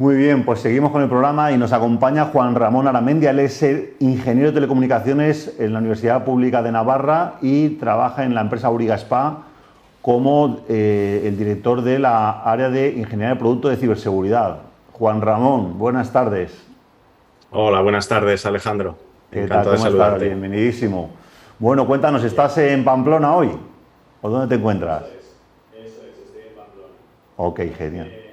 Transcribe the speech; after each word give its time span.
Muy 0.00 0.16
bien, 0.16 0.46
pues 0.46 0.60
seguimos 0.60 0.92
con 0.92 1.02
el 1.02 1.10
programa 1.10 1.52
y 1.52 1.58
nos 1.58 1.74
acompaña 1.74 2.24
Juan 2.24 2.54
Ramón 2.54 2.88
Aramendia. 2.88 3.32
Él 3.32 3.40
es 3.40 3.62
ingeniero 3.98 4.48
de 4.48 4.54
telecomunicaciones 4.54 5.56
en 5.58 5.74
la 5.74 5.78
Universidad 5.80 6.24
Pública 6.24 6.62
de 6.62 6.72
Navarra 6.72 7.34
y 7.42 7.68
trabaja 7.76 8.24
en 8.24 8.34
la 8.34 8.40
empresa 8.40 8.70
Uriga 8.70 8.94
Spa 8.94 9.42
como 10.00 10.60
eh, 10.70 11.24
el 11.26 11.36
director 11.36 11.82
de 11.82 11.98
la 11.98 12.30
área 12.30 12.70
de 12.70 12.92
ingeniería 12.92 13.34
de 13.34 13.36
productos 13.36 13.72
de 13.72 13.76
ciberseguridad. 13.76 14.60
Juan 14.92 15.20
Ramón, 15.20 15.78
buenas 15.78 16.10
tardes. 16.10 16.50
Hola, 17.50 17.82
buenas 17.82 18.08
tardes, 18.08 18.46
Alejandro. 18.46 18.96
¿Qué 19.30 19.42
Encantado 19.42 19.76
tal? 19.76 19.84
¿Cómo 19.84 20.02
Estás? 20.02 20.18
Bienvenidísimo. 20.22 21.10
Bueno, 21.58 21.86
cuéntanos, 21.86 22.24
¿estás 22.24 22.56
en 22.56 22.84
Pamplona 22.84 23.36
hoy? 23.36 23.50
¿O 24.22 24.30
dónde 24.30 24.46
te 24.46 24.54
encuentras? 24.54 25.02
Eso 25.02 25.12
es, 25.78 25.92
eso 25.92 26.02
es 26.04 26.26
estoy 26.26 26.40
en 26.48 26.56
Pamplona. 26.56 26.88
Ok, 27.36 27.60
genial. 27.76 28.29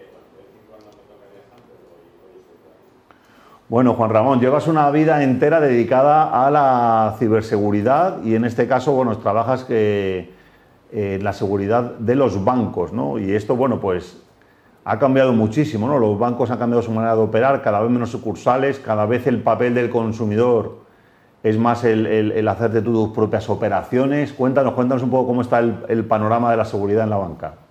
Bueno, 3.70 3.96
Juan 3.96 4.12
Ramón, 4.12 4.40
llevas 4.40 4.66
una 4.68 4.90
vida 4.92 5.22
entera 5.24 5.60
dedicada 5.60 6.48
a 6.48 6.50
la 6.50 7.16
ciberseguridad 7.20 8.24
y 8.24 8.36
en 8.36 8.46
este 8.46 8.66
caso, 8.66 8.94
bueno, 8.94 9.18
trabajas 9.18 9.66
en 9.70 10.30
eh, 10.94 11.20
la 11.22 11.34
seguridad 11.34 11.96
de 12.00 12.16
los 12.16 12.46
bancos, 12.46 12.94
¿no? 12.94 13.20
Y 13.20 13.34
esto, 13.34 13.58
bueno, 13.58 13.82
pues 13.82 14.24
ha 14.86 14.98
cambiado 15.00 15.34
muchísimo, 15.34 15.86
¿no? 15.90 16.00
Los 16.00 16.18
bancos 16.18 16.50
han 16.50 16.60
cambiado 16.60 16.82
su 16.82 16.92
manera 16.92 17.18
de 17.18 17.22
operar, 17.22 17.62
cada 17.62 17.82
vez 17.82 17.92
menos 17.92 18.10
sucursales, 18.10 18.80
cada 18.80 19.06
vez 19.06 19.28
el 19.28 19.42
papel 19.42 19.74
del 19.74 19.90
consumidor 19.90 20.78
es 21.44 21.58
más 21.58 21.84
el, 21.84 22.48
hacerte 22.48 22.82
tus 22.82 23.10
propias 23.10 23.50
operaciones. 23.50 24.32
Cuéntanos, 24.32 24.76
cuéntanos 24.76 25.04
un 25.04 25.10
poco 25.10 25.28
cómo 25.28 25.42
está 25.42 25.60
el 25.60 26.06
panorama 26.06 26.52
de 26.52 26.58
la 26.58 26.64
seguridad 26.64 27.04
en 27.04 27.10
la 27.10 27.18
banca. 27.18 27.67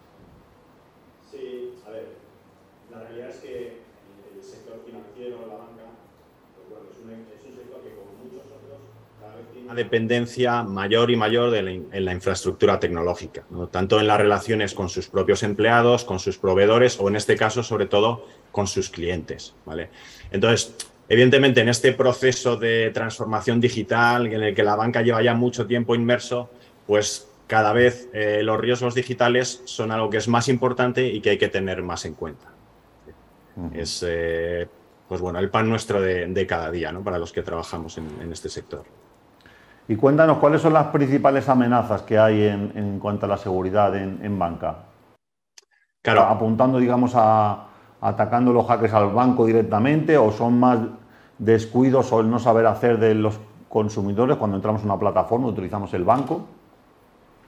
Dependencia 9.76 10.64
mayor 10.64 11.10
y 11.12 11.16
mayor 11.16 11.54
en 11.54 12.04
la 12.04 12.12
infraestructura 12.12 12.80
tecnológica, 12.80 13.44
tanto 13.70 14.00
en 14.00 14.08
las 14.08 14.18
relaciones 14.18 14.74
con 14.74 14.88
sus 14.88 15.06
propios 15.08 15.44
empleados, 15.44 16.04
con 16.04 16.18
sus 16.18 16.38
proveedores 16.38 16.98
o 16.98 17.08
en 17.08 17.16
este 17.16 17.36
caso, 17.36 17.62
sobre 17.62 17.86
todo, 17.86 18.26
con 18.50 18.66
sus 18.66 18.90
clientes. 18.90 19.54
¿vale? 19.64 19.90
Entonces, 20.30 20.74
evidentemente, 21.08 21.60
en 21.60 21.68
este 21.68 21.92
proceso 21.92 22.56
de 22.56 22.90
transformación 22.90 23.60
digital 23.60 24.26
en 24.26 24.42
el 24.42 24.54
que 24.54 24.64
la 24.64 24.74
banca 24.74 25.02
lleva 25.02 25.22
ya 25.22 25.34
mucho 25.34 25.66
tiempo 25.66 25.94
inmerso, 25.94 26.50
pues 26.86 27.28
cada 27.46 27.72
vez 27.72 28.08
eh, 28.12 28.40
los 28.42 28.58
riesgos 28.58 28.94
digitales 28.94 29.62
son 29.66 29.92
algo 29.92 30.10
que 30.10 30.16
es 30.16 30.26
más 30.26 30.48
importante 30.48 31.06
y 31.06 31.20
que 31.20 31.30
hay 31.30 31.38
que 31.38 31.48
tener 31.48 31.82
más 31.82 32.04
en 32.04 32.14
cuenta. 32.14 32.48
Es, 33.72 34.04
eh, 34.06 34.66
pues 35.08 35.20
bueno, 35.20 35.38
el 35.38 35.48
pan 35.48 35.68
nuestro 35.68 36.00
de, 36.00 36.46
cada 36.46 36.70
día, 36.70 36.92
¿no? 36.92 37.02
Para 37.02 37.18
los 37.18 37.32
que 37.32 37.42
trabajamos 37.42 37.96
en 37.96 38.30
este 38.32 38.50
sector. 38.50 38.84
Y 39.88 39.96
cuéntanos 39.96 40.38
cuáles 40.38 40.62
son 40.62 40.72
las 40.72 40.88
principales 40.88 41.48
amenazas 41.48 42.02
que 42.02 42.18
hay 42.18 42.42
en, 42.44 42.98
cuanto 42.98 43.26
a 43.26 43.28
la 43.28 43.36
seguridad 43.36 43.94
en, 43.96 44.38
banca. 44.38 44.78
Claro. 46.02 46.22
Apuntando, 46.22 46.78
digamos, 46.78 47.12
a 47.14 47.66
atacando 48.00 48.52
los 48.52 48.66
hackers 48.66 48.92
al 48.92 49.10
banco 49.10 49.46
directamente 49.46 50.16
o 50.16 50.30
son 50.30 50.58
más 50.60 50.78
descuidos 51.38 52.12
o 52.12 52.20
el 52.20 52.30
no 52.30 52.38
saber 52.38 52.66
hacer 52.66 52.98
de 52.98 53.14
los 53.14 53.38
consumidores 53.68 54.36
cuando 54.36 54.56
entramos 54.56 54.82
en 54.82 54.90
una 54.90 54.98
plataforma, 54.98 55.48
utilizamos 55.48 55.92
el 55.94 56.04
banco. 56.04 56.46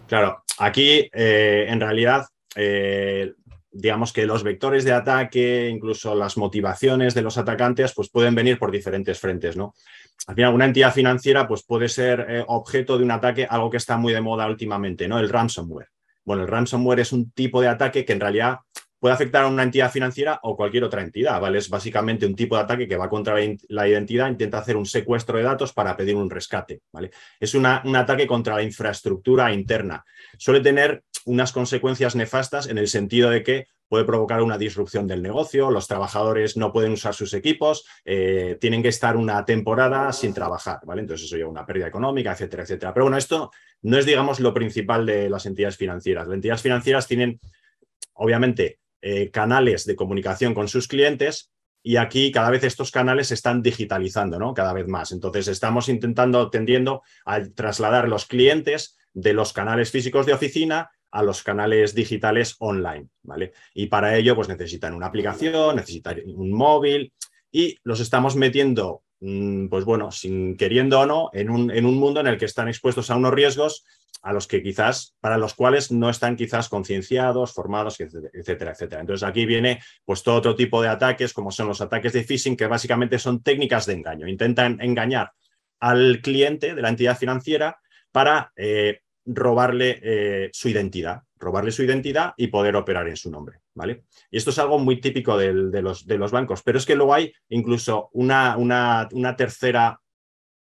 Claro, 0.06 0.42
aquí 0.58 1.08
eh, 1.12 1.66
en 1.68 1.80
realidad 1.80 2.26
eh, 2.56 3.34
digamos 3.70 4.12
que 4.12 4.26
los 4.26 4.42
vectores 4.42 4.84
de 4.84 4.92
ataque, 4.92 5.68
incluso 5.68 6.14
las 6.14 6.36
motivaciones 6.36 7.14
de 7.14 7.22
los 7.22 7.38
atacantes, 7.38 7.92
pues 7.94 8.08
pueden 8.10 8.34
venir 8.34 8.58
por 8.58 8.70
diferentes 8.70 9.20
frentes, 9.20 9.56
¿no? 9.56 9.74
Al 10.26 10.34
final, 10.34 10.54
una 10.54 10.66
entidad 10.66 10.92
financiera 10.92 11.46
pues 11.46 11.62
puede 11.62 11.88
ser 11.88 12.26
eh, 12.28 12.44
objeto 12.46 12.98
de 12.98 13.04
un 13.04 13.10
ataque, 13.10 13.46
algo 13.48 13.70
que 13.70 13.76
está 13.78 13.96
muy 13.96 14.12
de 14.12 14.20
moda 14.20 14.46
últimamente, 14.46 15.08
¿no? 15.08 15.18
El 15.18 15.28
ransomware. 15.28 15.88
Bueno, 16.24 16.42
el 16.42 16.48
ransomware 16.48 17.00
es 17.00 17.12
un 17.12 17.30
tipo 17.30 17.60
de 17.60 17.68
ataque 17.68 18.04
que 18.04 18.12
en 18.12 18.20
realidad 18.20 18.58
puede 18.98 19.14
afectar 19.14 19.44
a 19.44 19.48
una 19.48 19.62
entidad 19.62 19.90
financiera 19.90 20.40
o 20.42 20.56
cualquier 20.56 20.84
otra 20.84 21.02
entidad, 21.02 21.40
¿vale? 21.40 21.58
Es 21.58 21.68
básicamente 21.68 22.26
un 22.26 22.34
tipo 22.34 22.56
de 22.56 22.62
ataque 22.62 22.88
que 22.88 22.96
va 22.96 23.08
contra 23.08 23.36
la 23.68 23.88
identidad, 23.88 24.28
intenta 24.28 24.58
hacer 24.58 24.76
un 24.76 24.86
secuestro 24.86 25.38
de 25.38 25.44
datos 25.44 25.72
para 25.72 25.96
pedir 25.96 26.16
un 26.16 26.28
rescate, 26.28 26.82
¿vale? 26.92 27.10
Es 27.38 27.54
un 27.54 27.66
ataque 27.66 28.26
contra 28.26 28.56
la 28.56 28.62
infraestructura 28.62 29.52
interna. 29.52 30.04
Suele 30.36 30.60
tener 30.60 31.04
unas 31.28 31.52
consecuencias 31.52 32.16
nefastas 32.16 32.68
en 32.68 32.78
el 32.78 32.88
sentido 32.88 33.28
de 33.28 33.42
que 33.42 33.66
puede 33.86 34.04
provocar 34.04 34.42
una 34.42 34.58
disrupción 34.58 35.06
del 35.06 35.22
negocio, 35.22 35.70
los 35.70 35.86
trabajadores 35.86 36.56
no 36.56 36.72
pueden 36.72 36.92
usar 36.92 37.14
sus 37.14 37.34
equipos, 37.34 37.84
eh, 38.04 38.56
tienen 38.60 38.82
que 38.82 38.88
estar 38.88 39.16
una 39.16 39.44
temporada 39.44 40.12
sin 40.12 40.32
trabajar, 40.32 40.80
¿vale? 40.84 41.02
Entonces 41.02 41.26
eso 41.26 41.36
lleva 41.36 41.50
una 41.50 41.66
pérdida 41.66 41.86
económica, 41.86 42.32
etcétera, 42.32 42.62
etcétera. 42.62 42.94
Pero 42.94 43.04
bueno, 43.04 43.18
esto 43.18 43.50
no 43.82 43.98
es, 43.98 44.06
digamos, 44.06 44.40
lo 44.40 44.52
principal 44.54 45.06
de 45.06 45.28
las 45.28 45.46
entidades 45.46 45.76
financieras. 45.76 46.26
Las 46.26 46.34
entidades 46.34 46.62
financieras 46.62 47.06
tienen, 47.06 47.40
obviamente, 48.14 48.80
eh, 49.00 49.30
canales 49.30 49.84
de 49.84 49.96
comunicación 49.96 50.54
con 50.54 50.68
sus 50.68 50.88
clientes 50.88 51.52
y 51.82 51.96
aquí 51.96 52.32
cada 52.32 52.50
vez 52.50 52.64
estos 52.64 52.90
canales 52.90 53.28
se 53.28 53.34
están 53.34 53.62
digitalizando, 53.62 54.38
¿no? 54.38 54.54
Cada 54.54 54.72
vez 54.72 54.88
más. 54.88 55.12
Entonces 55.12 55.48
estamos 55.48 55.88
intentando, 55.88 56.50
tendiendo 56.50 57.02
a 57.24 57.42
trasladar 57.42 58.08
los 58.08 58.26
clientes 58.26 58.98
de 59.14 59.32
los 59.32 59.52
canales 59.52 59.90
físicos 59.90 60.26
de 60.26 60.32
oficina 60.32 60.90
a 61.10 61.22
los 61.22 61.42
canales 61.42 61.94
digitales 61.94 62.56
online, 62.58 63.08
¿vale? 63.22 63.52
Y 63.74 63.86
para 63.86 64.16
ello, 64.16 64.34
pues 64.34 64.48
necesitan 64.48 64.94
una 64.94 65.06
aplicación, 65.06 65.76
necesitan 65.76 66.20
un 66.26 66.52
móvil 66.52 67.12
y 67.50 67.76
los 67.82 68.00
estamos 68.00 68.36
metiendo, 68.36 69.02
mm, 69.20 69.68
pues 69.68 69.84
bueno, 69.84 70.10
sin 70.10 70.56
queriendo 70.56 71.00
o 71.00 71.06
no, 71.06 71.30
en 71.32 71.50
un, 71.50 71.70
en 71.70 71.86
un 71.86 71.96
mundo 71.96 72.20
en 72.20 72.26
el 72.26 72.38
que 72.38 72.44
están 72.44 72.68
expuestos 72.68 73.10
a 73.10 73.16
unos 73.16 73.32
riesgos 73.32 73.84
a 74.22 74.32
los 74.32 74.46
que 74.46 74.62
quizás, 74.62 75.14
para 75.20 75.38
los 75.38 75.54
cuales 75.54 75.92
no 75.92 76.10
están 76.10 76.36
quizás 76.36 76.68
concienciados, 76.68 77.52
formados, 77.54 78.00
etcétera, 78.00 78.72
etcétera. 78.72 79.00
Entonces 79.00 79.26
aquí 79.26 79.46
viene 79.46 79.80
pues 80.04 80.22
todo 80.22 80.36
otro 80.36 80.56
tipo 80.56 80.82
de 80.82 80.88
ataques, 80.88 81.32
como 81.32 81.50
son 81.50 81.68
los 81.68 81.80
ataques 81.80 82.12
de 82.12 82.24
phishing, 82.24 82.56
que 82.56 82.66
básicamente 82.66 83.18
son 83.18 83.42
técnicas 83.42 83.86
de 83.86 83.94
engaño. 83.94 84.26
Intentan 84.26 84.80
engañar 84.80 85.32
al 85.80 86.20
cliente 86.20 86.74
de 86.74 86.82
la 86.82 86.88
entidad 86.88 87.16
financiera 87.16 87.78
para 88.10 88.52
eh, 88.56 89.00
robarle 89.28 90.00
eh, 90.02 90.50
su 90.52 90.68
identidad, 90.68 91.22
robarle 91.36 91.70
su 91.70 91.82
identidad 91.82 92.32
y 92.36 92.48
poder 92.48 92.76
operar 92.76 93.08
en 93.08 93.16
su 93.16 93.30
nombre, 93.30 93.60
¿vale? 93.74 94.04
Y 94.30 94.38
esto 94.38 94.50
es 94.50 94.58
algo 94.58 94.78
muy 94.78 95.00
típico 95.00 95.36
de, 95.36 95.52
los, 95.52 96.30
bancos, 96.32 96.62
pero 96.62 96.78
es 96.78 96.86
que 96.86 96.96
luego 96.96 97.14
hay 97.14 97.32
incluso 97.48 98.10
una 98.12 98.56
tercera, 99.36 100.00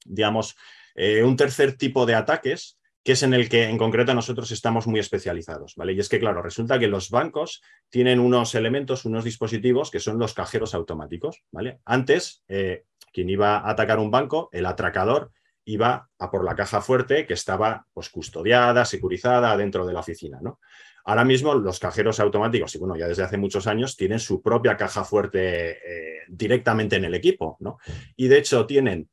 digamos, 0.05 0.57
eh, 0.95 1.23
un 1.23 1.37
tercer 1.37 1.77
tipo 1.77 2.07
de 2.07 2.15
ataques 2.15 2.79
que 3.05 3.13
es 3.13 3.23
en 3.23 3.35
el 3.35 3.51
que 3.51 3.65
en 3.65 3.77
concreto 3.77 4.15
nosotros 4.15 4.51
estamos 4.51 4.87
muy 4.87 4.99
especializados, 4.99 5.75
¿vale? 5.77 5.93
Y 5.93 6.01
es 6.01 6.09
que, 6.09 6.19
claro, 6.19 6.41
resulta 6.41 6.79
que 6.79 6.89
los 6.89 7.11
bancos 7.11 7.63
tienen 7.91 8.19
unos 8.19 8.55
elementos, 8.55 9.05
unos 9.05 9.25
dispositivos 9.25 9.91
que 9.91 10.01
son 10.01 10.19
los 10.19 10.33
cajeros 10.33 10.75
automáticos, 10.75 11.43
¿vale? 11.53 11.81
Antes, 11.85 12.43
eh, 12.49 12.85
quien 13.13 13.29
iba 13.29 13.59
a 13.59 13.71
atacar 13.71 13.99
un 13.99 14.11
banco, 14.11 14.49
el 14.53 14.65
atracador, 14.65 15.33
iba 15.65 16.09
a 16.19 16.31
por 16.31 16.45
la 16.45 16.55
caja 16.55 16.81
fuerte 16.81 17.27
que 17.27 17.35
estaba 17.35 17.87
pues, 17.93 18.11
custodiada, 18.11 18.85
securizada 18.85 19.57
dentro 19.57 19.87
de 19.87 19.93
la 19.93 20.01
oficina. 20.01 20.39
¿no? 20.43 20.61
Ahora 21.05 21.25
mismo 21.25 21.55
los 21.55 21.79
cajeros 21.79 22.21
automáticos, 22.21 22.75
y 22.75 22.79
bueno, 22.79 22.97
ya 22.97 23.09
desde 23.09 23.23
hace 23.23 23.37
muchos 23.37 23.67
años, 23.67 23.97
tienen 23.97 24.21
su 24.21 24.43
propia 24.43 24.77
caja 24.77 25.05
fuerte 25.05 25.71
eh, 25.71 26.23
directamente 26.29 26.97
en 26.97 27.05
el 27.05 27.15
equipo. 27.15 27.57
¿no? 27.61 27.79
Y 28.17 28.29
de 28.29 28.39
hecho 28.39 28.67
tienen 28.67 29.09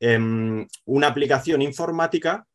em, 0.00 0.66
una 0.84 1.08
aplicación 1.08 1.62
informática 1.62 2.46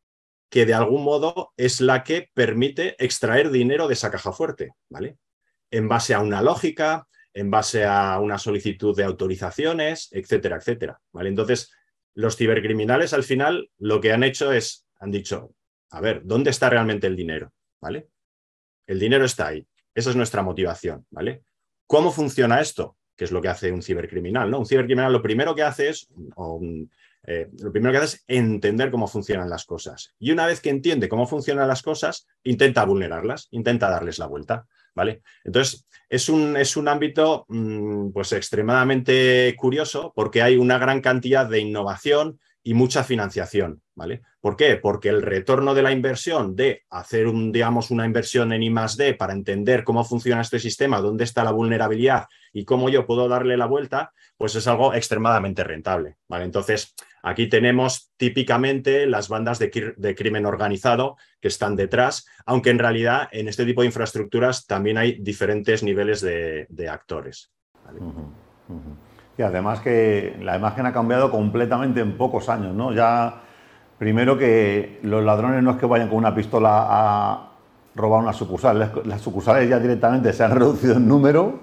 que 0.50 0.66
de 0.66 0.74
algún 0.74 1.04
modo 1.04 1.54
es 1.58 1.82
la 1.82 2.04
que 2.04 2.30
permite 2.34 2.96
extraer 3.04 3.52
dinero 3.52 3.88
de 3.88 3.94
esa 3.94 4.12
caja 4.12 4.32
fuerte, 4.32 4.72
¿vale? 4.90 5.18
En 5.70 5.90
base 5.90 6.14
a 6.14 6.22
una 6.22 6.42
lógica, 6.42 7.08
en 7.34 7.52
base 7.52 7.86
a 7.86 8.20
una 8.20 8.38
solicitud 8.38 8.96
de 8.96 9.04
autorizaciones, 9.04 10.08
etcétera, 10.12 10.58
etcétera, 10.58 11.00
¿vale? 11.12 11.30
Entonces, 11.30 11.72
los 12.18 12.36
cibercriminales 12.36 13.14
al 13.14 13.24
final 13.24 13.70
lo 13.78 14.02
que 14.02 14.12
han 14.12 14.24
hecho 14.24 14.52
es, 14.52 14.88
han 15.00 15.12
dicho, 15.12 15.54
a 15.92 16.02
ver, 16.02 16.22
¿dónde 16.24 16.50
está 16.50 16.68
realmente 16.68 17.06
el 17.06 17.16
dinero? 17.16 17.54
¿Vale? 17.80 18.08
El 18.88 19.00
dinero 19.00 19.24
está 19.24 19.48
ahí. 19.48 19.68
Esa 19.94 20.10
es 20.10 20.16
nuestra 20.16 20.42
motivación, 20.42 21.06
¿vale? 21.12 21.44
¿Cómo 21.86 22.12
funciona 22.12 22.60
esto? 22.60 22.98
¿Qué 23.16 23.26
es 23.26 23.32
lo 23.32 23.40
que 23.40 23.50
hace 23.50 23.72
un 23.72 23.84
cibercriminal? 23.84 24.50
¿no? 24.50 24.58
Un 24.58 24.66
cibercriminal 24.66 25.14
lo 25.14 25.22
primero 25.22 25.54
que 25.54 25.62
hace 25.62 25.90
es, 25.90 26.08
eh, 27.28 27.50
lo 27.60 27.72
primero 27.72 27.92
que 27.92 27.98
hace 27.98 28.18
es 28.18 28.24
entender 28.28 28.90
cómo 28.90 29.08
funcionan 29.08 29.50
las 29.50 29.66
cosas. 29.66 30.16
Y 30.18 30.32
una 30.32 30.48
vez 30.48 30.62
que 30.62 30.70
entiende 30.70 31.10
cómo 31.10 31.28
funcionan 31.28 31.68
las 31.68 31.84
cosas, 31.84 32.26
intenta 32.44 32.86
vulnerarlas, 32.86 33.50
intenta 33.52 33.90
darles 33.90 34.18
la 34.18 34.28
vuelta. 34.28 34.66
¿vale? 34.98 35.22
Entonces, 35.44 35.86
es 36.10 36.28
un, 36.28 36.58
es 36.58 36.76
un 36.76 36.88
ámbito 36.88 37.46
mm, 37.50 38.10
pues 38.10 38.32
extremadamente 38.32 39.56
curioso 39.56 40.12
porque 40.16 40.42
hay 40.42 40.58
una 40.58 40.80
gran 40.80 41.02
cantidad 41.02 41.48
de 41.48 41.60
innovación 41.60 42.40
y 42.64 42.74
mucha 42.74 43.04
financiación, 43.04 43.84
¿vale? 43.98 44.22
¿Por 44.40 44.56
qué? 44.56 44.76
Porque 44.78 45.10
el 45.10 45.24
retorno 45.24 45.74
de 45.74 45.82
la 45.82 45.92
inversión 45.92 46.56
de 46.56 46.84
hacer 46.92 47.28
un, 47.28 47.52
digamos, 47.52 47.90
una 47.90 48.06
inversión 48.06 48.54
en 48.54 48.62
I 48.62 48.74
D 48.96 49.16
para 49.16 49.34
entender 49.34 49.84
cómo 49.84 50.04
funciona 50.04 50.42
este 50.42 50.60
sistema, 50.60 51.02
dónde 51.02 51.24
está 51.24 51.44
la 51.44 51.52
vulnerabilidad 51.52 52.28
y 52.54 52.64
cómo 52.64 52.90
yo 52.90 53.08
puedo 53.08 53.28
darle 53.28 53.58
la 53.58 53.66
vuelta, 53.66 54.14
pues 54.38 54.54
es 54.54 54.68
algo 54.68 54.94
extremadamente 54.94 55.64
rentable, 55.64 56.18
¿vale? 56.28 56.46
Entonces, 56.46 56.94
aquí 57.24 57.48
tenemos 57.48 58.12
típicamente 58.18 59.08
las 59.08 59.30
bandas 59.30 59.58
de, 59.58 60.16
crimen 60.16 60.46
organizado 60.46 61.18
que 61.42 61.48
están 61.48 61.76
detrás, 61.76 62.28
aunque 62.46 62.70
en 62.70 62.78
realidad 62.78 63.28
en 63.32 63.48
este 63.48 63.66
tipo 63.66 63.82
de 63.82 63.88
infraestructuras 63.88 64.68
también 64.68 65.00
hay 65.00 65.18
diferentes 65.20 65.82
niveles 65.82 66.22
de, 66.22 66.68
actores. 66.88 67.52
Y 69.40 69.42
además 69.42 69.82
que 69.82 70.36
la 70.40 70.56
imagen 70.56 70.86
ha 70.86 70.94
cambiado 70.94 71.32
completamente 71.32 72.00
en 72.00 72.16
pocos 72.16 72.48
años, 72.48 72.76
¿no? 72.76 72.94
Ya 72.94 73.42
Primero 73.98 74.38
que 74.38 75.00
los 75.02 75.24
ladrones 75.24 75.64
no 75.64 75.72
es 75.72 75.78
que 75.78 75.88
vayan 75.88 76.08
con 76.08 76.20
una 76.20 76.36
pistola 76.36 76.86
a 76.88 77.50
robar 77.96 78.22
una 78.22 78.34
sucursal, 78.34 78.92
las, 79.06 79.22
sucursales 79.22 79.68
ya 79.68 79.80
directamente 79.80 80.32
se 80.34 80.44
han 80.44 80.52
reducido 80.60 80.98
en 80.98 81.08
número, 81.08 81.60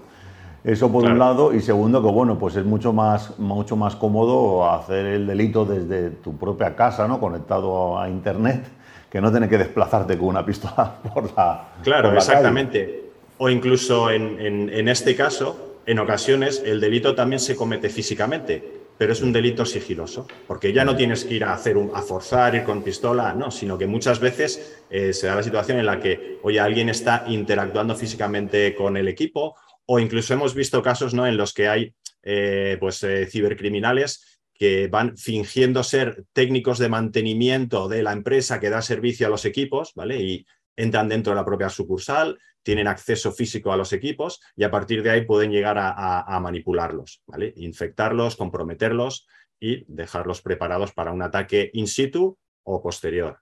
eso 0.64 0.90
por 0.90 1.04
un 1.04 1.19
lado, 1.19 1.54
y 1.54 1.60
segundo 1.60 2.02
que 2.02 2.08
bueno, 2.08 2.38
pues 2.38 2.56
es 2.56 2.64
mucho 2.64 2.92
más, 2.92 3.38
mucho 3.38 3.76
más 3.76 3.94
cómodo 3.94 4.69
hacer 4.69 5.06
el 5.06 5.26
delito 5.26 5.64
desde 5.64 6.10
tu 6.10 6.36
propia 6.36 6.75
casa, 6.75 7.06
¿no? 7.06 7.20
Conectado 7.20 8.00
a 8.00 8.08
internet, 8.08 8.64
que 9.10 9.20
no 9.20 9.31
tener 9.31 9.48
que 9.48 9.58
desplazarte 9.58 10.19
con 10.19 10.28
una 10.28 10.44
pistola 10.44 10.96
por 11.14 11.32
la. 11.36 11.69
Claro, 11.84 12.12
exactamente. 12.14 13.02
O 13.38 13.48
incluso 13.48 14.10
en, 14.10 14.40
en 14.40 14.88
este 14.88 15.14
caso, 15.14 15.76
en 15.86 15.98
ocasiones, 15.98 16.62
el 16.64 16.81
delito 16.81 17.14
también 17.14 17.40
se 17.40 17.54
comete 17.54 17.90
físicamente 17.90 18.83
pero 18.96 19.12
es 19.12 19.23
un 19.23 19.32
delito 19.32 19.64
sigiloso, 19.64 20.26
porque 20.46 20.73
ya 20.73 20.85
no 20.85 20.96
tienes 20.96 21.25
que 21.25 21.35
ir 21.35 21.44
a 21.44 21.55
hacer 21.55 21.76
un, 21.76 21.91
a 21.94 22.02
forzar, 22.02 22.55
ir 22.55 22.64
con 22.64 22.82
pistola, 22.82 23.35
no, 23.35 23.50
sino 23.50 23.76
que 23.76 23.87
muchas 23.87 24.20
veces 24.20 24.85
eh, 24.91 25.12
se 25.12 25.26
da 25.26 25.37
la 25.37 25.43
situación 25.43 25.79
en 25.79 25.87
la 25.87 26.00
que, 26.00 26.38
oye, 26.43 26.61
alguien 26.61 26.88
está 26.88 27.25
interactuando 27.26 27.96
físicamente 27.96 28.75
con 28.75 28.96
el 28.96 29.08
equipo, 29.08 29.56
o 29.87 29.99
incluso 29.99 30.35
hemos 30.35 30.55
visto 30.55 30.82
casos 30.82 31.12
¿no? 31.14 31.26
en 31.26 31.37
los 31.37 31.52
que 31.52 31.69
hay 31.69 31.94
eh, 32.23 32.76
pues, 32.81 33.02
eh, 33.02 33.26
cibercriminales 33.26 34.41
que 34.55 34.87
van 34.87 35.17
fingiendo 35.17 35.82
ser 35.82 36.25
técnicos 36.32 36.79
de 36.79 36.88
mantenimiento 36.88 37.88
de 37.88 38.02
la 38.02 38.12
empresa 38.12 38.61
que 38.61 38.70
da 38.70 38.81
servicio 38.82 39.26
a 39.26 39.31
los 39.31 39.44
equipos, 39.44 39.93
¿vale? 39.96 40.23
Y 40.23 40.46
entran 40.76 41.08
dentro 41.08 41.32
de 41.32 41.37
la 41.37 41.44
propia 41.44 41.69
sucursal, 41.69 42.38
tienen 42.64 42.88
acceso 42.88 43.31
físico 43.31 43.72
a 43.72 43.76
los 43.76 43.93
equipos 43.93 44.40
y 44.56 44.64
a 44.64 44.70
partir 44.70 45.02
de 45.02 45.11
ahí 45.11 45.25
pueden 45.25 45.52
llegar 45.52 45.76
a, 45.78 46.40
manipularlos, 46.40 47.22
¿vale? 47.26 47.52
infectarlos, 47.56 48.37
comprometerlos 48.37 49.28
y 49.61 49.84
dejarlos 49.87 50.43
preparados 50.43 50.93
para 50.93 51.12
un 51.12 51.22
ataque 51.22 51.70
in 51.75 51.87
situ 51.87 52.37
o 52.64 52.82
posterior. 52.82 53.38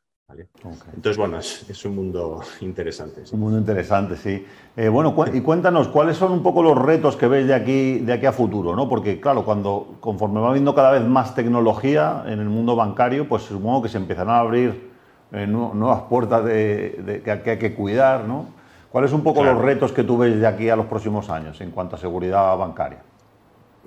Entonces, 0.95 1.17
bueno, 1.19 1.39
es, 1.39 1.85
un 1.85 1.95
mundo 1.95 2.41
interesante. 2.61 3.23
Un 3.33 3.41
mundo 3.41 3.59
interesante, 3.59 4.17
sí. 4.17 4.45
Eh, 4.77 4.89
bueno, 4.89 5.15
y 5.33 5.41
cuéntanos, 5.41 5.89
¿cuáles 5.89 6.17
son 6.17 6.33
un 6.33 6.43
poco 6.43 6.63
los 6.63 6.79
retos 6.79 7.17
que 7.17 7.29
ves 7.29 7.47
de 7.47 7.55
aquí, 7.55 7.99
de 7.99 8.15
aquí 8.15 8.27
a 8.27 8.33
futuro? 8.33 8.75
¿no? 8.75 8.89
Porque, 8.89 9.21
claro, 9.21 9.45
cuando 9.45 9.97
conforme 10.01 10.41
va 10.41 10.49
habiendo 10.49 10.75
cada 10.75 10.93
vez 10.93 11.05
más 11.05 11.35
tecnología 11.35 12.25
en 12.27 12.41
el 12.41 12.49
mundo 12.49 12.77
bancario, 12.77 13.29
pues 13.29 13.43
supongo 13.43 13.83
que 13.83 13.89
se 13.89 13.99
empezarán 13.99 14.37
a 14.37 14.39
abrir 14.39 14.91
eh, 15.33 15.47
nuevas 15.47 16.03
puertas 16.03 16.45
de, 16.45 17.23
que, 17.25 17.51
hay 17.51 17.59
que 17.59 17.75
cuidar, 17.75 18.25
¿no? 18.25 18.62
¿Cuáles 18.93 19.11
son 19.11 19.21
un 19.21 19.25
poco 19.25 19.43
los 19.43 19.59
retos 19.59 19.91
que 19.91 20.05
tú 20.05 20.19
ves 20.19 20.39
de 20.39 20.47
aquí 20.47 20.69
a 20.69 20.77
los 20.77 20.85
próximos 20.85 21.31
años 21.31 21.59
en 21.63 21.71
cuanto 21.71 21.97
a 21.97 21.99
seguridad 21.99 22.55
bancaria? 22.59 23.03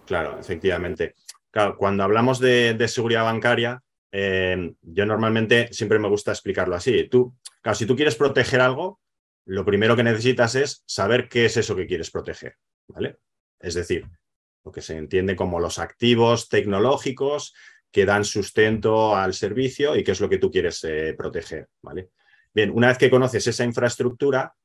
Claro, 0.04 0.40
efectivamente. 0.40 1.14
Claro, 1.52 1.78
cuando 1.78 2.04
hablamos 2.04 2.40
de, 2.40 2.84
seguridad 2.88 3.24
bancaria, 3.24 3.84
eh, 4.12 4.74
yo 4.82 5.06
normalmente 5.06 5.72
siempre 5.72 6.00
me 6.00 6.10
gusta 6.10 6.32
explicarlo 6.32 6.76
así. 6.76 7.08
Tú, 7.08 7.36
claro, 7.62 7.76
si 7.76 7.86
tú 7.86 7.96
quieres 7.96 8.16
proteger 8.16 8.62
algo, 8.62 9.00
lo 9.46 9.64
primero 9.64 9.96
que 9.96 10.04
necesitas 10.04 10.56
es 10.56 10.84
saber 10.88 11.30
qué 11.30 11.46
es 11.46 11.56
eso 11.58 11.76
que 11.76 11.86
quieres 11.86 12.10
proteger, 12.10 12.56
¿vale? 12.88 13.18
Es 13.60 13.76
decir, 13.76 14.08
lo 14.64 14.72
que 14.72 14.82
se 14.82 14.98
entiende 14.98 15.36
como 15.36 15.60
los 15.60 15.78
activos 15.78 16.50
tecnológicos 16.50 17.54
que 17.92 18.08
dan 18.08 18.26
sustento 18.26 19.16
al 19.16 19.36
servicio 19.36 19.96
y 19.96 20.04
qué 20.04 20.14
es 20.14 20.20
lo 20.20 20.30
que 20.30 20.40
tú 20.40 20.50
quieres 20.50 20.84
eh, 20.84 21.14
proteger, 21.16 21.68
¿vale? 21.84 22.10
Bien, 22.56 22.72
una 22.74 22.88
vez 22.88 22.98
que 22.98 23.12
conoces 23.12 23.46
esa 23.46 23.64
infraestructura, 23.64 24.56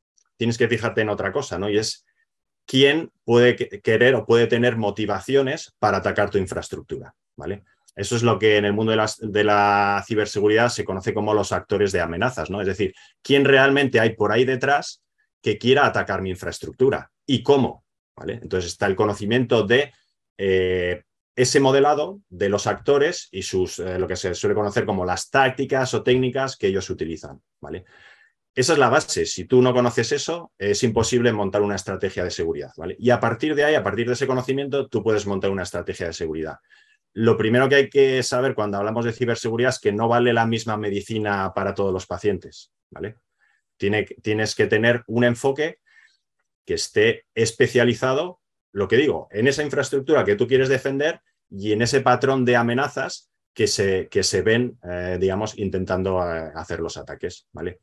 tienes 0.41 0.57
que 0.57 0.69
fijarte 0.69 1.03
en 1.03 1.11
otra 1.11 1.33
cosa, 1.33 1.59
¿no? 1.59 1.69
Y 1.69 1.77
es 1.77 2.07
quién 2.65 3.13
puede 3.25 3.57
querer 3.57 4.15
o 4.15 4.25
puede 4.25 4.47
tener 4.47 4.79
motivaciones 4.79 5.75
para 5.79 5.99
atacar 5.99 6.31
tu 6.31 6.39
infraestructura, 6.39 7.15
¿vale? 7.37 7.63
Eso 7.95 8.17
es 8.17 8.23
lo 8.23 8.39
que 8.39 8.57
en 8.57 8.65
el 8.65 8.73
mundo 8.73 8.91
de 9.19 9.45
la, 9.45 10.03
ciberseguridad 10.07 10.71
se 10.71 10.83
conoce 10.83 11.13
como 11.13 11.35
los 11.35 11.53
actores 11.53 11.93
de 11.93 12.01
amenazas, 12.01 12.49
¿no? 12.49 12.63
Es 12.63 12.67
decir, 12.67 12.95
quién 13.21 13.45
realmente 13.45 14.01
hay 14.01 14.17
por 14.17 14.33
ahí 14.33 14.47
detrás 14.47 15.03
que 15.43 15.59
quiera 15.59 15.85
atacar 15.85 16.23
mi 16.23 16.31
infraestructura 16.31 17.11
y 17.27 17.43
cómo, 17.43 17.85
¿vale? 18.17 18.41
Entonces 18.43 18.73
está 18.73 18.87
el 18.87 18.97
conocimiento 18.97 19.65
de 19.65 19.93
eh, 20.39 21.03
ese 21.37 21.61
modelado 21.61 22.23
de 22.31 22.49
los 22.49 22.67
actores 22.67 23.29
y 23.31 23.43
sus, 23.43 23.79
eh, 23.79 23.99
lo 23.99 24.09
que 24.09 24.17
se 24.17 24.33
suele 24.33 24.55
conocer 24.55 24.87
como 24.87 25.05
las 25.05 25.29
tácticas 25.29 25.93
o 25.93 26.03
técnicas 26.03 26.57
que 26.57 26.69
ellos 26.69 26.89
utilizan, 26.89 27.43
¿vale? 27.61 27.85
Esa 28.55 28.73
es 28.73 28.79
la 28.79 28.89
base. 28.89 29.27
Si 29.27 29.45
tú 29.45 29.63
no 29.63 29.73
conoces 29.73 30.13
eso, 30.13 30.53
es 30.59 30.83
imposible 30.83 31.33
montar 31.33 31.63
una 31.63 31.77
estrategia 31.77 32.25
de 32.25 32.31
seguridad. 32.31 32.73
¿vale? 32.77 32.97
Y 32.99 33.11
a 33.11 33.21
partir 33.21 33.55
de 33.55 33.65
ahí, 33.65 33.75
a 33.75 33.83
partir 33.83 34.07
de 34.07 34.15
ese 34.15 34.27
conocimiento, 34.27 34.89
tú 34.89 35.03
puedes 35.03 35.27
montar 35.27 35.51
una 35.51 35.63
estrategia 35.63 36.07
de 36.07 36.13
seguridad. 36.13 36.57
Lo 37.13 37.37
primero 37.37 37.69
que 37.69 37.75
hay 37.77 37.89
que 37.89 38.23
saber 38.23 38.55
cuando 38.55 38.79
hablamos 38.79 39.05
de 39.05 39.13
ciberseguridad 39.13 39.71
es 39.71 39.81
que 39.81 39.93
no 39.93 40.09
vale 40.09 40.33
la 40.33 40.47
misma 40.47 40.77
medicina 40.77 41.53
para 41.55 41.75
todos 41.75 41.93
los 41.93 42.07
pacientes. 42.07 42.73
¿vale? 42.91 43.17
tienes 43.79 44.55
que 44.55 44.67
tener 44.67 45.05
un 45.07 45.25
enfoque 45.25 45.79
que 46.67 46.75
esté 46.75 47.25
especializado, 47.35 48.41
lo 48.73 48.89
que 48.89 48.97
digo, 48.97 49.27
en 49.31 49.49
esa 49.49 49.63
infraestructura 49.63 50.25
que 50.25 50.37
tú 50.37 50.47
quieres 50.47 50.69
defender 50.69 51.21
y 51.49 51.73
en 51.73 51.83
ese 51.83 52.01
patrón 52.01 52.45
de 52.45 52.57
amenazas 52.57 53.31
que 53.55 53.67
se, 53.67 54.09
que 54.09 54.23
se 54.23 54.43
ven, 54.43 54.79
eh, 54.85 55.19
digamos, 55.21 55.59
intentando 55.59 56.21
eh, 56.23 56.51
hacer 56.55 56.81
los 56.81 56.97
ataques. 56.97 57.49
¿vale? 57.53 57.81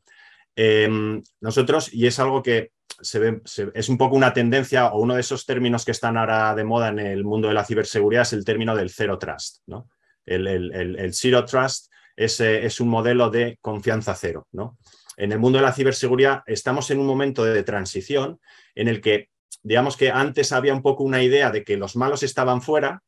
Em, 0.56 1.22
nosotros, 1.40 1.92
y 1.92 2.06
es 2.06 2.18
algo 2.18 2.42
que 2.42 2.72
se 3.00 3.18
ve, 3.18 3.40
es 3.74 3.88
un 3.88 3.98
poco 3.98 4.16
una 4.16 4.32
tendencia 4.32 4.88
o 4.88 5.00
uno 5.00 5.14
de 5.14 5.20
esos 5.20 5.46
términos 5.46 5.84
que 5.84 5.92
están 5.92 6.16
ahora 6.16 6.54
de 6.54 6.64
moda 6.64 6.88
en 6.88 6.98
el 6.98 7.24
mundo 7.24 7.48
de 7.48 7.54
la 7.54 7.64
ciberseguridad 7.64 8.22
es 8.22 8.32
el 8.32 8.44
término 8.44 8.74
del 8.74 8.90
zero 8.90 9.18
trust. 9.18 9.62
¿no? 9.66 9.88
El, 10.24 11.10
zero 11.14 11.44
trust 11.44 11.92
es, 12.16 12.40
es, 12.40 12.80
un 12.80 12.88
modelo 12.88 13.30
de 13.30 13.58
confianza 13.60 14.14
cero. 14.14 14.48
¿no? 14.52 14.78
En 15.16 15.32
el 15.32 15.38
mundo 15.38 15.58
de 15.58 15.64
la 15.64 15.72
ciberseguridad 15.72 16.42
estamos 16.46 16.90
en 16.90 16.98
un 16.98 17.06
momento 17.06 17.44
de 17.44 17.62
transición 17.62 18.40
en 18.74 18.88
el 18.88 19.00
que, 19.00 19.30
digamos 19.62 19.96
que 19.96 20.10
antes 20.10 20.52
había 20.52 20.74
un 20.74 20.82
poco 20.82 21.04
una 21.04 21.22
idea 21.22 21.50
de 21.50 21.64
que 21.64 21.76
los 21.76 21.94
malos 21.94 22.22
estaban 22.22 22.62
fuera 22.62 23.02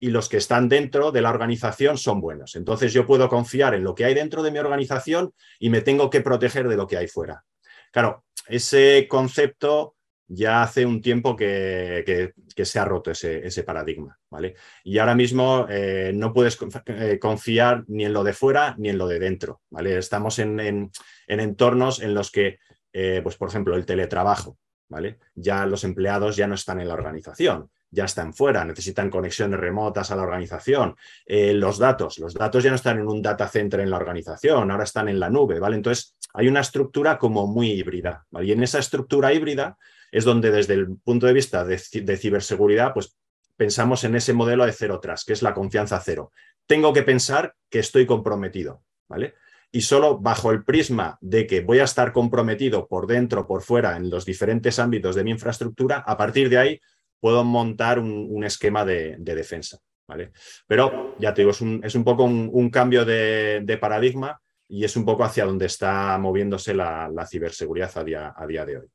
y 0.00 0.10
los 0.10 0.28
que 0.28 0.36
están 0.36 0.68
dentro 0.68 1.12
de 1.12 1.22
la 1.22 1.30
organización 1.30 1.96
son 1.98 2.20
buenos. 2.20 2.56
Entonces 2.56 2.92
yo 2.92 3.06
puedo 3.06 3.28
confiar 3.28 3.74
en 3.74 3.84
lo 3.84 3.94
que 3.94 4.04
hay 4.04 4.14
dentro 4.14 4.42
de 4.42 4.50
mi 4.50 4.58
organización 4.58 5.32
y 5.58 5.70
me 5.70 5.80
tengo 5.80 6.10
que 6.10 6.20
proteger 6.20 6.68
de 6.68 6.76
lo 6.76 6.86
que 6.86 6.96
hay 6.96 7.08
fuera. 7.08 7.44
Claro, 7.90 8.24
ese 8.48 9.06
concepto 9.08 9.94
ya 10.26 10.62
hace 10.62 10.86
un 10.86 11.00
tiempo 11.00 11.36
que, 11.36 12.32
se 12.56 12.78
ha 12.78 12.84
roto 12.84 13.10
ese, 13.10 13.62
paradigma, 13.62 14.18
¿vale? 14.30 14.56
Y 14.82 14.98
ahora 14.98 15.14
mismo 15.14 15.66
eh, 15.68 16.12
no 16.14 16.32
puedes 16.32 16.58
eh, 16.86 17.18
confiar 17.20 17.84
ni 17.88 18.04
en 18.04 18.12
lo 18.12 18.24
de 18.24 18.32
fuera 18.32 18.74
ni 18.78 18.88
en 18.88 18.98
lo 18.98 19.06
de 19.06 19.18
dentro, 19.18 19.62
¿vale? 19.70 19.98
Estamos 19.98 20.38
en, 20.38 20.90
entornos 21.26 22.00
en 22.00 22.14
los 22.14 22.30
que, 22.30 22.58
eh, 22.92 23.20
pues 23.22 23.36
por 23.36 23.48
ejemplo, 23.48 23.76
el 23.76 23.86
teletrabajo, 23.86 24.58
¿vale? 24.88 25.18
Ya 25.34 25.66
los 25.66 25.84
empleados 25.84 26.36
ya 26.36 26.46
no 26.46 26.54
están 26.54 26.80
en 26.80 26.88
la 26.88 26.94
organización 26.94 27.70
ya 27.94 28.04
están 28.04 28.34
fuera, 28.34 28.64
necesitan 28.64 29.08
conexiones 29.08 29.58
remotas 29.58 30.10
a 30.10 30.16
la 30.16 30.22
organización. 30.22 30.96
Eh, 31.24 31.54
los 31.54 31.78
datos, 31.78 32.18
los 32.18 32.34
datos 32.34 32.62
ya 32.62 32.70
no 32.70 32.76
están 32.76 32.98
en 32.98 33.08
un 33.08 33.22
data 33.22 33.48
center 33.48 33.80
en 33.80 33.90
la 33.90 33.96
organización, 33.96 34.70
ahora 34.70 34.84
están 34.84 35.08
en 35.08 35.20
la 35.20 35.30
nube, 35.30 35.58
¿vale? 35.60 35.76
Entonces, 35.76 36.16
hay 36.34 36.48
una 36.48 36.60
estructura 36.60 37.16
como 37.16 37.46
muy 37.46 37.70
híbrida, 37.70 38.26
Y 38.42 38.52
en 38.52 38.62
esa 38.62 38.80
estructura 38.80 39.32
híbrida 39.32 39.78
es 40.10 40.24
donde 40.24 40.50
desde 40.50 40.74
el 40.74 40.96
punto 40.98 41.26
de 41.26 41.32
vista 41.32 41.64
de, 41.64 41.78
ciberseguridad, 41.78 42.92
pues 42.92 43.16
pensamos 43.56 44.04
en 44.04 44.16
ese 44.16 44.32
modelo 44.32 44.66
de 44.66 44.72
cero 44.72 44.98
tras, 45.00 45.24
que 45.24 45.32
es 45.32 45.42
la 45.42 45.54
confianza 45.54 46.00
cero. 46.04 46.32
Tengo 46.66 46.92
que 46.92 47.02
pensar 47.02 47.54
que 47.70 47.78
estoy 47.78 48.04
comprometido, 48.04 48.82
¿vale? 49.08 49.34
Y 49.70 49.82
solo 49.82 50.18
bajo 50.18 50.50
el 50.50 50.64
prisma 50.64 51.18
de 51.20 51.46
que 51.46 51.60
voy 51.60 51.78
a 51.80 51.84
estar 51.84 52.12
comprometido 52.12 52.86
por 52.86 53.06
dentro, 53.06 53.46
por 53.46 53.62
fuera, 53.62 53.96
en 53.96 54.10
los 54.10 54.24
diferentes 54.24 54.78
ámbitos 54.78 55.14
de 55.14 55.24
mi 55.24 55.30
infraestructura, 55.30 55.98
a 55.98 56.16
partir 56.16 56.48
de 56.48 56.58
ahí 56.58 56.80
puedo 57.24 57.42
montar 57.42 57.98
un, 57.98 58.44
esquema 58.44 58.84
de, 58.84 59.16
defensa. 59.16 59.78
¿vale? 60.06 60.32
Pero 60.66 61.14
ya 61.18 61.32
te 61.32 61.40
digo, 61.40 61.52
es 61.52 61.94
un, 61.94 62.04
poco 62.04 62.24
un, 62.24 62.68
cambio 62.68 63.06
de, 63.06 63.78
paradigma 63.80 64.38
y 64.68 64.84
es 64.84 64.94
un 64.94 65.06
poco 65.06 65.24
hacia 65.24 65.46
donde 65.46 65.64
está 65.64 66.18
moviéndose 66.18 66.74
la, 66.74 67.26
ciberseguridad 67.26 67.90
a 67.96 68.04
día, 68.04 68.34
a 68.36 68.46
día 68.46 68.66
de 68.66 68.76
hoy. 68.76 68.86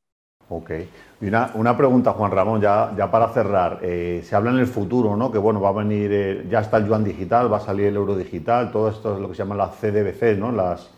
Ok. 0.49 0.71
Y 1.21 1.25
una, 1.25 1.75
pregunta, 1.75 2.11
Juan 2.11 2.29
Ramón, 2.29 2.61
ya, 2.61 2.93
ya 2.95 3.09
para 3.09 3.29
cerrar. 3.29 3.79
Eh, 3.81 4.21
se 4.23 4.35
habla 4.35 4.51
en 4.51 4.59
el 4.59 4.67
futuro, 4.67 5.17
¿no? 5.17 5.31
Que 5.31 5.39
bueno, 5.39 5.59
va 5.59 5.69
a 5.69 5.83
venir, 5.83 6.11
eh, 6.13 6.45
ya 6.51 6.59
está 6.59 6.77
el 6.77 6.85
yuan 6.85 7.03
digital, 7.03 7.51
va 7.51 7.57
a 7.57 7.61
salir 7.61 7.87
el 7.87 7.95
euro 7.95 8.15
digital, 8.15 8.71
todo 8.71 8.89
esto 8.89 9.15
es 9.15 9.21
lo 9.21 9.29
que 9.29 9.33
se 9.33 9.41
llama 9.41 9.55
las 9.55 9.75
CDBC, 9.77 10.37
¿no? 10.37 10.51
Las 10.51 10.91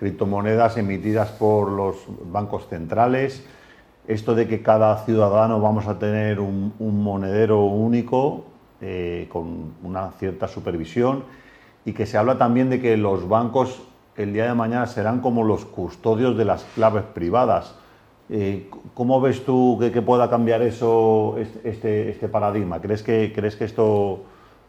criptomonedas 0.00 0.76
emitidas 0.78 1.30
por 1.30 1.70
los 1.70 1.94
bancos 2.24 2.66
centrales. 2.68 3.44
Esto 4.06 4.34
de 4.34 4.48
que 4.48 4.62
cada 4.62 5.04
ciudadano 5.04 5.60
vamos 5.60 5.86
a 5.86 5.98
tener 5.98 6.40
un, 6.40 6.72
monedero 6.80 7.64
único 7.64 8.46
eh, 8.80 9.28
con 9.30 9.74
una 9.84 10.10
cierta 10.18 10.48
supervisión 10.48 11.22
y 11.84 11.92
que 11.92 12.04
se 12.04 12.18
habla 12.18 12.36
también 12.36 12.68
de 12.68 12.80
que 12.80 12.96
los 12.96 13.28
bancos 13.28 13.82
el 14.16 14.32
día 14.32 14.46
de 14.46 14.54
mañana 14.54 14.86
serán 14.86 15.20
como 15.20 15.44
los 15.44 15.64
custodios 15.64 16.36
de 16.36 16.44
las 16.44 16.64
claves 16.74 17.04
privadas. 17.14 17.76
Eh, 18.28 18.68
¿Cómo 18.94 19.20
ves 19.20 19.44
tú 19.44 19.78
que, 19.80 20.02
pueda 20.02 20.28
cambiar 20.28 20.62
eso, 20.62 21.36
este, 21.62 22.10
este, 22.10 22.28
paradigma? 22.28 22.80
¿Crees 22.80 23.04
que, 23.04 23.32
¿Crees 23.32 23.54
que 23.54 23.64
esto 23.64 24.24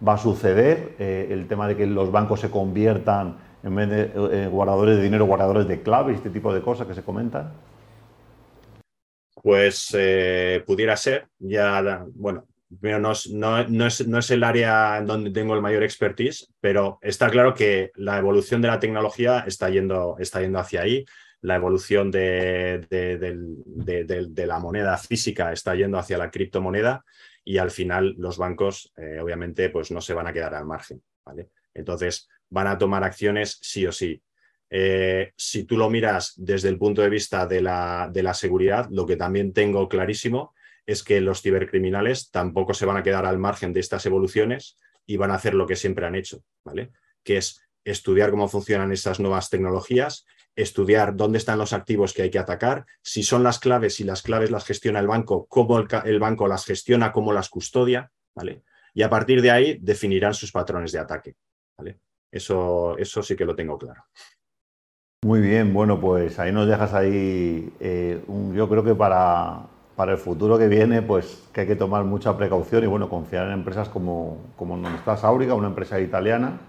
va 0.07 0.13
a 0.13 0.17
suceder? 0.17 0.95
Eh, 0.99 1.29
el 1.31 1.47
tema 1.47 1.67
de 1.67 1.75
que 1.75 1.87
los 1.87 2.11
bancos 2.11 2.39
se 2.39 2.51
conviertan 2.51 3.37
en 3.63 3.75
vez 3.75 3.89
de 3.89 4.47
guardadores 4.47 4.97
de 4.97 5.03
dinero, 5.03 5.25
guardadores 5.25 5.67
de 5.67 5.81
claves, 5.81 6.17
este 6.17 6.29
tipo 6.29 6.53
de 6.53 6.61
cosas 6.61 6.85
que 6.85 6.93
se 6.93 7.01
comentan. 7.01 7.51
Pues 9.43 9.95
pudiera 10.65 10.97
ser. 10.97 11.27
Ya, 11.37 12.05
bueno, 12.15 12.47
no 12.81 13.11
es, 13.11 13.29
no, 13.29 13.87
es, 13.87 14.31
el 14.31 14.43
área 14.43 14.97
en 14.97 15.05
donde 15.05 15.29
tengo 15.29 15.53
el 15.53 15.61
mayor 15.61 15.83
expertise, 15.83 16.51
pero 16.59 16.97
está 17.01 17.29
claro 17.29 17.53
que 17.53 17.91
la 17.95 18.17
evolución 18.17 18.61
de 18.61 18.69
la 18.69 18.79
tecnología 18.79 19.43
está 19.45 19.69
yendo, 19.69 20.15
está 20.17 20.41
yendo 20.41 20.59
hacia 20.59 20.81
ahí 20.81 21.05
la 21.43 21.55
evolución 21.55 22.09
de, 22.09 22.87
la 24.47 24.59
moneda 24.59 24.97
física 24.97 25.51
está 25.51 25.75
yendo 25.75 25.97
hacia 25.97 26.17
la 26.17 26.31
criptomoneda 26.31 27.03
y 27.43 27.57
al 27.57 27.69
final 27.69 28.15
los 28.17 28.37
bancos 28.37 28.93
eh, 28.95 29.19
obviamente 29.21 29.69
pues 29.69 29.91
no 29.91 29.99
se 29.99 30.13
van 30.13 30.27
a 30.27 30.33
quedar 30.33 30.55
al 30.55 30.65
margen. 30.65 31.03
¿vale? 31.25 31.49
Entonces 31.73 32.29
van 32.49 32.67
a 32.67 32.77
tomar 32.77 33.03
acciones 33.03 33.59
sí 33.61 33.85
o 33.85 33.91
sí. 33.91 34.21
Eh, 34.75 35.33
si 35.37 35.65
tú 35.65 35.77
lo 35.77 35.87
miras 35.91 36.33
desde 36.35 36.69
el 36.69 36.79
punto 36.79 37.03
de 37.03 37.09
vista 37.09 37.45
de 37.45 37.61
la, 37.61 38.09
de 38.11 38.23
la 38.23 38.33
seguridad, 38.33 38.87
lo 38.89 39.05
que 39.05 39.17
también 39.17 39.53
tengo 39.53 39.87
clarísimo 39.87 40.55
es 40.87 41.03
que 41.03 41.21
los 41.21 41.43
cibercriminales 41.43 42.31
tampoco 42.31 42.73
se 42.73 42.87
van 42.87 42.97
a 42.97 43.03
quedar 43.03 43.27
al 43.27 43.37
margen 43.37 43.71
de 43.71 43.81
estas 43.81 44.05
evoluciones 44.07 44.77
y 45.05 45.17
van 45.17 45.29
a 45.29 45.35
hacer 45.35 45.53
lo 45.53 45.67
que 45.67 45.75
siempre 45.75 46.07
han 46.07 46.15
hecho, 46.15 46.43
¿vale? 46.65 46.91
Que 47.23 47.37
es 47.37 47.61
estudiar 47.83 48.31
cómo 48.31 48.47
funcionan 48.47 48.91
estas 48.91 49.19
nuevas 49.19 49.51
tecnologías 49.51 50.25
estudiar 50.55 51.15
dónde 51.15 51.37
están 51.37 51.57
los 51.57 51.73
activos 51.73 52.13
que 52.13 52.23
hay 52.23 52.29
que 52.29 52.39
atacar, 52.39 52.85
si 53.01 53.23
son 53.23 53.43
las 53.43 53.59
claves, 53.59 53.95
si 53.95 54.03
las 54.03 54.21
claves 54.21 54.51
las 54.51 54.65
gestiona 54.65 54.99
el 54.99 55.07
banco, 55.07 55.45
cómo 55.47 55.79
el, 55.79 56.19
banco 56.19 56.47
las 56.47 56.65
gestiona, 56.65 57.11
cómo 57.11 57.33
las 57.33 57.49
custodia, 57.49 58.11
¿vale? 58.35 58.63
Y 58.93 59.01
a 59.01 59.09
partir 59.09 59.41
de 59.41 59.51
ahí 59.51 59.77
definirán 59.81 60.33
sus 60.33 60.51
patrones 60.51 60.91
de 60.91 60.99
ataque, 60.99 61.35
¿vale? 61.77 61.99
Eso, 62.31 62.97
eso 62.97 63.23
sí 63.23 63.35
que 63.35 63.45
lo 63.45 63.55
tengo 63.55 63.77
claro. 63.77 64.05
Muy 65.23 65.39
bien, 65.39 65.73
bueno, 65.73 66.01
pues 66.01 66.37
ahí 66.37 66.51
nos 66.51 66.67
dejas 66.67 66.93
ahí, 66.93 67.73
eh, 67.79 68.21
yo 68.53 68.67
creo 68.67 68.83
que 68.83 68.93
para, 68.93 69.61
para 69.95 70.11
el 70.11 70.17
futuro 70.17 70.57
que 70.57 70.67
viene, 70.67 71.01
pues 71.01 71.47
que 71.53 71.61
hay 71.61 71.67
que 71.67 71.77
tomar 71.77 72.03
mucha 72.03 72.35
precaución 72.35 72.83
y 72.83 72.87
bueno, 72.87 73.07
confiar 73.07 73.47
en 73.47 73.53
empresas 73.53 73.87
como, 73.87 74.37
como 74.57 74.85
está 74.89 75.15
Sauriga, 75.15 75.53
una 75.53 75.69
empresa 75.69 76.01
italiana, 76.01 76.59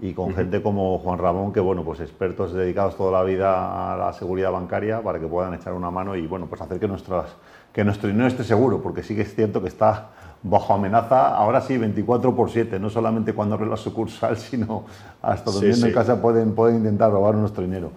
y 0.00 0.12
con 0.12 0.34
gente 0.34 0.62
como 0.62 0.98
Juan 0.98 1.18
Ramón, 1.18 1.52
que 1.52 1.60
bueno, 1.60 1.82
pues 1.82 2.00
expertos 2.00 2.52
dedicados 2.52 2.96
toda 2.96 3.10
la 3.10 3.24
vida 3.24 3.94
a 3.94 3.96
la 3.96 4.12
seguridad 4.12 4.52
bancaria 4.52 5.02
para 5.02 5.18
que 5.18 5.26
puedan 5.26 5.54
echar 5.54 5.72
una 5.72 5.90
mano 5.90 6.14
y 6.14 6.26
bueno, 6.26 6.46
pues 6.46 6.60
hacer 6.60 6.78
que, 6.78 6.86
nuestras, 6.86 7.26
que 7.72 7.84
nuestro 7.84 8.08
dinero 8.08 8.28
esté 8.28 8.44
seguro, 8.44 8.80
porque 8.80 9.02
sí 9.02 9.16
que 9.16 9.22
es 9.22 9.34
cierto 9.34 9.60
que 9.60 9.68
está 9.68 10.10
bajo 10.42 10.72
amenaza, 10.72 11.34
ahora 11.34 11.60
sí, 11.60 11.76
24 11.76 12.34
por 12.36 12.50
7, 12.50 12.78
no 12.78 12.90
solamente 12.90 13.32
cuando 13.32 13.56
abre 13.56 13.68
la 13.68 13.76
sucursal, 13.76 14.36
sino 14.38 14.84
hasta 15.20 15.50
durmiendo 15.50 15.86
en 15.86 15.92
casa 15.92 16.22
pueden, 16.22 16.54
pueden 16.54 16.76
intentar 16.76 17.10
robar 17.10 17.34
nuestro 17.34 17.64
dinero. 17.64 17.90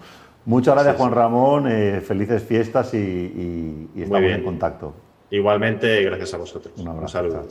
Muchas 0.46 0.74
gracias, 0.74 0.96
Juan 0.96 1.12
Ramón, 1.12 1.67
eh, 1.70 2.01
felices 2.01 2.41
fiestas 2.41 2.96
y, 2.96 3.89
estamos 3.96 4.31
en 4.31 4.43
contacto. 4.43 4.93
Igualmente, 5.29 6.03
gracias 6.03 6.34
a 6.34 6.38
vosotros. 6.38 6.74
Un, 6.77 6.88
abrazo. 6.88 7.03
Un 7.03 7.10
saludo. 7.10 7.48